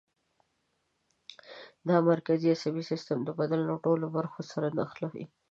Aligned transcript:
دا 1.87 1.97
مرکزي 2.09 2.47
عصبي 2.55 2.83
سیستم 2.91 3.17
د 3.23 3.29
بدن 3.39 3.59
له 3.69 3.75
ټولو 3.85 4.05
برخو 4.17 4.41
سره 4.51 4.67
نښلوي. 4.77 5.25